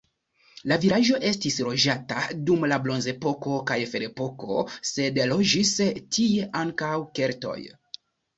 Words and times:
La 0.69 0.75
vilaĝo 0.83 1.17
estis 1.31 1.57
loĝata 1.67 2.23
dum 2.47 2.65
la 2.71 2.79
bronzepoko 2.85 3.53
kaj 3.73 3.77
ferepoko, 3.93 4.57
sed 4.93 5.21
loĝis 5.35 5.75
tie 6.17 6.49
ankaŭ 6.65 6.91
keltoj. 7.21 7.57